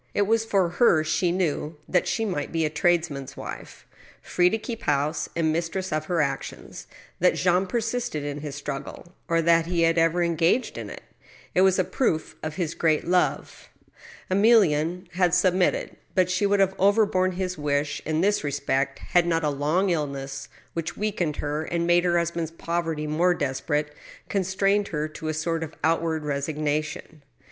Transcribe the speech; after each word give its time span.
It 0.15 0.23
was 0.23 0.43
for 0.45 0.67
her 0.67 1.03
she 1.03 1.31
knew— 1.31 1.75
that 1.87 2.07
she 2.07 2.25
might 2.25 2.51
be 2.51 2.65
a 2.65 2.71
tradesman's 2.71 3.37
wife, 3.37 3.85
free 4.19 4.49
to 4.49 4.57
keep 4.57 4.81
house 4.85 5.29
and 5.35 5.53
mistress 5.53 5.91
of 5.93 6.05
her 6.05 6.21
actions— 6.21 6.87
^that 7.21 7.35
Jean 7.35 7.67
persisted 7.67 8.23
in 8.23 8.39
his 8.39 8.55
struggle, 8.55 9.13
or 9.27 9.43
that 9.43 9.67
he 9.67 9.83
had 9.83 9.99
ever 9.99 10.23
engaged 10.23 10.79
in 10.79 10.89
it. 10.89 11.03
It 11.53 11.61
was 11.61 11.77
a 11.77 11.83
proof 11.83 12.35
of 12.41 12.55
his 12.55 12.73
great 12.73 13.07
love. 13.07 13.69
Emiiienne 14.31 15.05
had 15.13 15.35
submitted, 15.35 15.95
but 16.15 16.31
she 16.31 16.47
would 16.47 16.59
have 16.59 16.73
overborne 16.79 17.33
his 17.33 17.55
wish 17.55 18.01
in 18.03 18.21
this 18.21 18.43
respect 18.43 18.97
had 18.97 19.27
not 19.27 19.43
a 19.43 19.49
long 19.51 19.91
illness, 19.91 20.49
which 20.73 20.97
weakened 20.97 21.35
her, 21.35 21.61
and 21.65 21.85
made 21.85 22.05
her 22.05 22.17
husband's 22.17 22.49
poverty 22.49 23.05
more 23.05 23.35
desperate, 23.35 23.93
constrained 24.29 24.87
her 24.87 25.07
to 25.09 25.27
a 25.27 25.33
sort 25.35 25.61
of 25.61 25.75
outward 25.83 26.23
resignation. 26.25 27.21